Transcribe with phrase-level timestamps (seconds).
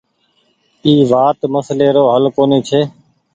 [0.85, 2.81] اي وآت مسلي رو هل ڪونيٚ ڇي۔